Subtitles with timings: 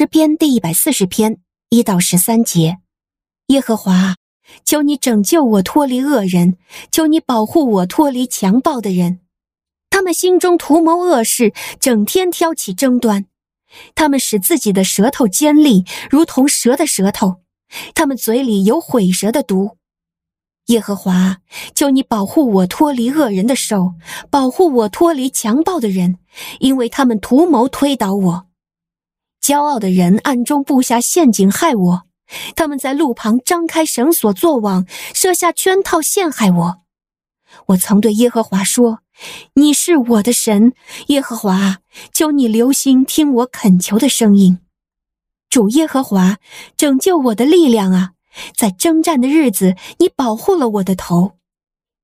[0.00, 2.78] 诗篇第一百四十篇一到十三节：
[3.48, 4.16] 耶和华，
[4.64, 6.56] 求你拯救我脱离恶人，
[6.90, 9.20] 求你保护我脱离强暴的人。
[9.90, 13.26] 他们心中图谋恶事，整天挑起争端。
[13.94, 17.42] 他们使自己的舌头尖利，如同蛇的舌头。
[17.94, 19.76] 他们嘴里有毁舌的毒。
[20.68, 21.40] 耶和华，
[21.74, 23.92] 求你保护我脱离恶人的手，
[24.30, 26.16] 保护我脱离强暴的人，
[26.58, 28.49] 因为他们图谋推倒我。
[29.50, 32.02] 骄傲的人暗中布下陷阱害我，
[32.54, 36.76] 他们在路旁张开绳索做网，设下圈套陷害我。
[37.66, 39.00] 我曾对耶和华说
[39.54, 40.72] ：“你是我的神，
[41.08, 41.78] 耶和华，
[42.12, 44.60] 求你留心听我恳求的声音。
[45.48, 46.36] 主耶和华，
[46.76, 48.12] 拯救我的力量啊！
[48.56, 51.32] 在征战的日子，你保护了我的头。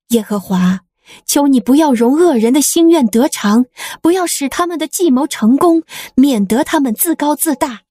[0.09, 0.81] 耶和华，
[1.25, 3.67] 求你不要容恶人的心愿得偿，
[4.01, 5.83] 不要使他们的计谋成功，
[6.15, 7.83] 免得他们自高自大。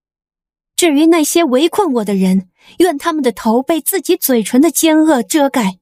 [0.76, 5.80] 至于那些围困我的人，愿他们的头被自己嘴唇的奸恶遮盖。”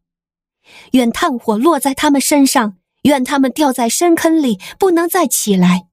[0.92, 5.88] 愿炭火落在他们身上，愿他们掉在深坑里，不能再起来；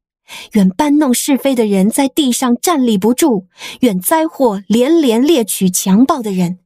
[0.53, 3.47] 愿搬弄是非的人在地上站立不住；
[3.81, 6.59] 愿灾祸连连猎取强暴的人。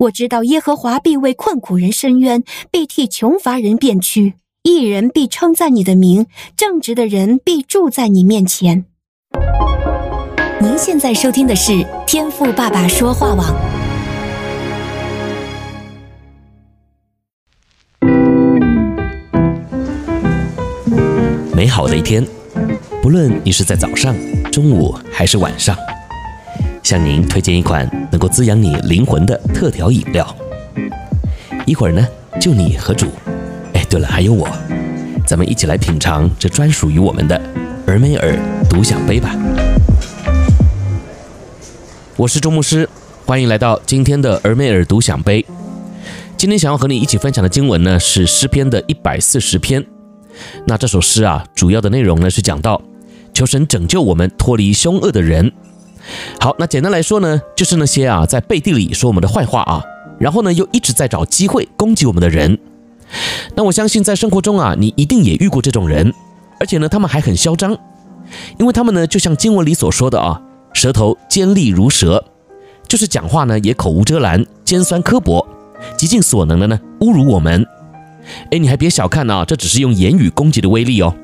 [0.00, 4.32] 我知道耶和华必为困苦人伸冤，必替穷乏人辨屈。
[4.62, 6.26] 一人必称赞你的名，
[6.56, 8.86] 正直的人必住在你面前。
[10.58, 13.54] 您现在收听的是天赋爸爸说话网。
[21.54, 22.26] 美好的一天，
[23.02, 24.16] 不论你是在早上、
[24.50, 25.76] 中午还是晚上，
[26.90, 30.26] 向您推荐一款能够滋养你灵魂的特调饮料。
[31.64, 32.04] 一会儿呢，
[32.40, 33.06] 就你和主，
[33.74, 34.48] 哎，对了，还有我，
[35.24, 37.40] 咱们一起来品尝这专属于我们的
[37.86, 38.36] 尔梅尔
[38.68, 39.36] 独享杯吧。
[42.16, 42.88] 我是周牧师，
[43.24, 45.46] 欢迎来到今天的尔梅尔独享杯。
[46.36, 49.86] 今天想要和你一起分享的经文呢，是诗篇的一百四十篇。
[50.66, 52.82] 那这首诗啊，主要的内容呢是讲到
[53.32, 55.52] 求神拯救我们脱离凶恶的人。
[56.40, 59.82] 好，那简单来说呢，就是那些啊在背地里说我们的坏话啊，
[60.18, 62.58] 然后呢又一直在找机会攻击我们的人。
[63.54, 66.12] 那我相信在生活中啊，你一定也遇过这种人，
[66.58, 67.76] 而且呢他们还很嚣张，
[68.58, 70.40] 因为他们呢就像经文里所说的啊，
[70.72, 72.24] 舌头尖利如蛇，
[72.88, 75.46] 就是讲话呢也口无遮拦，尖酸刻薄，
[75.96, 77.66] 极尽所能的呢侮辱我们。
[78.50, 81.14] 哎，你还别小看啊，这只是用言语攻击的威力哦。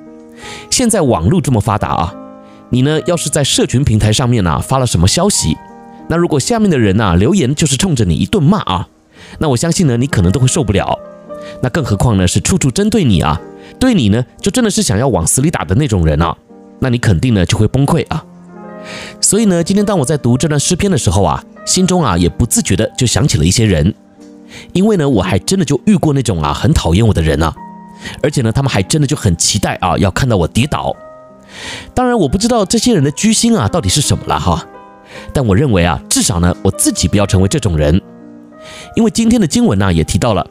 [0.71, 2.15] 现在网络这么发达啊，
[2.77, 5.57] 你呢要是在社群平台上面啊发了什么消息，
[6.11, 8.87] 那如果下面的人呢留言就是冲着你一顿骂啊，
[9.39, 10.99] 那我相信呢你可能都会受不了。
[11.63, 13.41] 那更何况呢是处处针对你啊，
[13.81, 16.37] 对你呢就真的是想要往死里打的那种人啊，
[16.79, 18.23] 那你肯定呢就会崩溃啊。
[19.23, 23.95] 所以呢，今天当我在读这段诗篇的时候啊，心中啊也不自觉的就想起了一些人。
[24.75, 27.55] 因为呢，我还真的就遇过那种啊很讨厌我的人啊，
[28.23, 30.95] 而且呢，他们还真的就很期待啊要看到我跌倒。
[31.97, 34.63] 当然，我不知道这些人的居心啊到底是什么了哈，
[35.33, 37.99] 但我认为啊，至少呢，我自己不要成为这种人。
[38.95, 40.47] 因为今天的经文呢也提到了，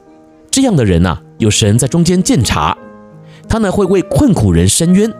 [0.49, 2.75] 这样的人呐，有神在中间鉴察，
[3.47, 5.13] 他呢会为困苦人伸冤。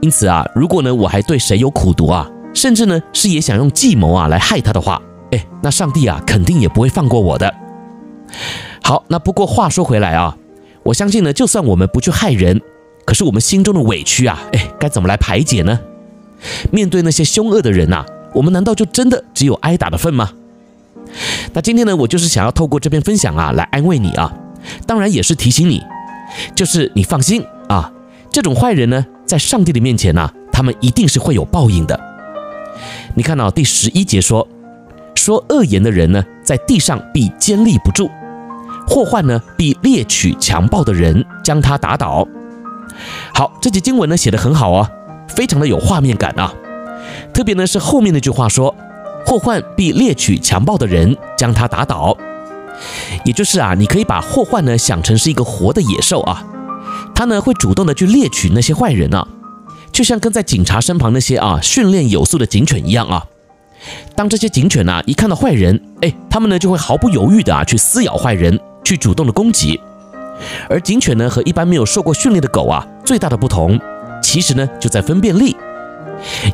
[0.00, 5.02] 因此啊，如果呢我还对谁有苦毒啊，甚至呢是也想用计谋啊来害他的话，
[5.32, 7.52] 哎，那上帝啊肯定也不会放过我的。
[8.84, 10.36] 好，那不过话说回来啊，
[10.84, 12.60] 我相信呢，就算我们不去害人，
[13.04, 15.78] 可是我们心中的委屈啊，哎，该怎么来排解呢？
[16.70, 18.04] 面对那些凶恶的人呐，
[18.34, 20.30] 我们难道就真的只有挨打的份吗？
[21.52, 24.32] 那今天呢，我就是想要透过这篇分享啊，来安慰你啊，
[24.86, 25.82] 当然也是提醒你，
[26.54, 27.92] 就是你放心啊，
[28.30, 31.98] 这种坏人呢，在上帝的面前呢，他们一定是会有报应的。
[33.14, 34.48] 你看到第十一节说，
[35.14, 38.10] 说恶言的人呢，在地上必坚立不住。
[38.86, 42.26] 祸患呢，必猎取强暴的人，将他打倒。
[43.32, 44.88] 好，这节经文呢写得很好哦，
[45.28, 46.52] 非常的有画面感啊。
[47.32, 48.74] 特别呢是后面那句话说，
[49.26, 52.16] 祸患必猎取强暴的人，将他打倒。
[53.24, 56.44] 也就是啊，你可以把祸患呢想成是一个活的野兽啊，
[57.14, 59.26] 他呢会主动的去猎取那些坏人啊，
[59.92, 63.26] 就像跟在警察身旁那些啊训练有素的警犬一样啊。
[64.16, 68.58] 当这些警犬啊一看到坏人，哎，他们呢就会毫不犹豫的啊去撕咬坏人。
[68.84, 69.80] 去主动的攻击，
[70.68, 73.78] 而警犬呢和一般没有受过训练的狗啊，最大的不同，
[74.22, 75.56] 其实呢就在分辨力。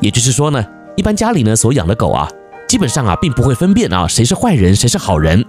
[0.00, 0.64] 也就是说呢，
[0.96, 2.28] 一般家里呢所养的狗啊，
[2.68, 5.44] 基本上啊并不会分辨啊谁是坏人谁是好人，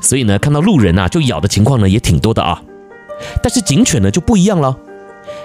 [0.00, 2.60] 所以呢看到路人啊就咬的情况呢也挺多的啊。
[3.42, 4.76] 但是警犬呢就不一样了，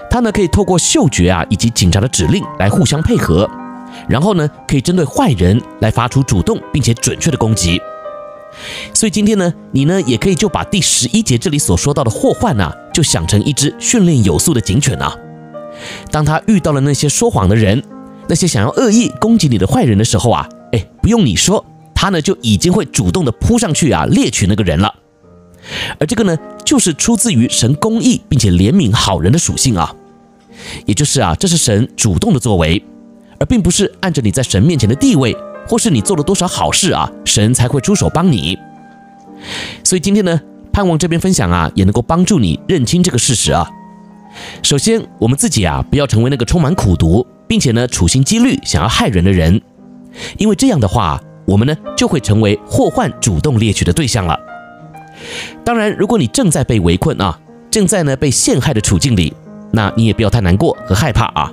[0.09, 3.49] 它呢可以透过嗅觉啊以及警察的指令来互相配合，
[4.09, 7.81] 然后呢，可以针对坏人来发出主动并且准确的攻击。
[8.93, 15.15] 所以今天呢，你呢也可以就把第十一节这里所说到的祸患啊，就想成一只训练有素的警犬啊。
[16.11, 17.83] 当他遇到了那些说谎的人，
[18.27, 21.65] 那些想要恶意攻击你的坏人的时候啊，哎，不用你说，
[21.95, 24.93] 他呢就已经会主动的扑上去啊，猎取那个人了。
[25.99, 29.95] 而这个呢，就是出自于神公义并且怜悯好人的属性啊，
[30.85, 32.83] 也就是啊，这是神主动的作为，
[33.39, 35.35] 而并不是按着你在神面前的地位，
[35.71, 38.59] 或是你做了多少好事啊，神才会出手帮你。
[39.85, 40.37] 所以今天呢，
[40.73, 43.65] 盼望这边分享啊，也能够帮助你认清这个事实啊。
[44.61, 49.61] 首先，我们自己啊，不要成为那个充满苦毒，并且呢，处心积虑想要害人的人，
[50.37, 54.37] 因为这样的话，我们呢就会成为祸患主动猎取的对象了。
[55.63, 57.39] 当然，如果你正在被围困啊，
[57.69, 59.33] 正在呢被陷害的处境里，
[59.71, 61.49] 那你也不要太难过和害怕啊，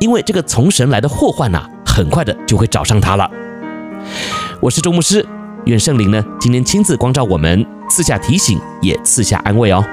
[0.00, 3.30] 因为这个从神来的祸患呐，很快的就会找上他了。
[4.60, 5.26] 我是周牧师，
[5.66, 9.84] 愿圣灵呢今天亲自光照我们，赐下提醒，也赐下安慰哦。